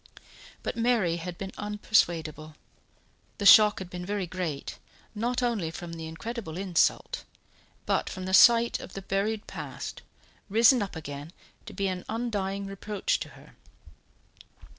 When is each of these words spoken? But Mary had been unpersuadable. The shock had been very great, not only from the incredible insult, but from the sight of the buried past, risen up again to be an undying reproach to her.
But 0.63 0.75
Mary 0.75 1.17
had 1.17 1.37
been 1.37 1.51
unpersuadable. 1.59 2.55
The 3.37 3.45
shock 3.45 3.77
had 3.77 3.87
been 3.91 4.03
very 4.03 4.25
great, 4.25 4.79
not 5.13 5.43
only 5.43 5.69
from 5.69 5.93
the 5.93 6.07
incredible 6.07 6.57
insult, 6.57 7.23
but 7.85 8.09
from 8.09 8.25
the 8.25 8.33
sight 8.33 8.79
of 8.79 8.93
the 8.93 9.03
buried 9.03 9.45
past, 9.45 10.01
risen 10.49 10.81
up 10.81 10.95
again 10.95 11.33
to 11.67 11.73
be 11.73 11.87
an 11.87 12.03
undying 12.09 12.65
reproach 12.65 13.19
to 13.19 13.29
her. 13.37 13.55